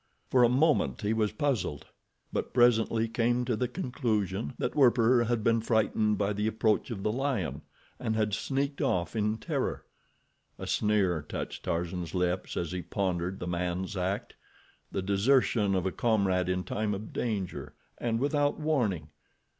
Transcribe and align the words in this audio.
For 0.31 0.41
a 0.43 0.49
moment 0.49 1.01
he 1.01 1.13
was 1.13 1.31
puzzled; 1.31 1.85
but 2.33 2.55
presently 2.55 3.07
came 3.07 3.45
to 3.45 3.55
the 3.55 3.67
conclusion 3.67 4.55
that 4.57 4.73
Werper 4.73 5.25
had 5.25 5.43
been 5.43 5.61
frightened 5.61 6.17
by 6.17 6.33
the 6.33 6.47
approach 6.47 6.89
of 6.89 7.03
the 7.03 7.11
lion, 7.11 7.61
and 7.99 8.15
had 8.15 8.33
sneaked 8.33 8.81
off 8.81 9.15
in 9.15 9.37
terror. 9.37 9.85
A 10.57 10.65
sneer 10.65 11.21
touched 11.21 11.61
Tarzan's 11.65 12.15
lips 12.15 12.57
as 12.57 12.71
he 12.71 12.81
pondered 12.81 13.37
the 13.39 13.45
man's 13.45 13.95
act—the 13.95 15.03
desertion 15.03 15.75
of 15.75 15.85
a 15.85 15.91
comrade 15.91 16.49
in 16.49 16.63
time 16.63 16.95
of 16.95 17.13
danger, 17.13 17.75
and 17.99 18.19
without 18.19 18.59
warning. 18.59 19.09